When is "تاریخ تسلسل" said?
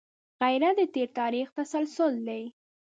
1.19-2.13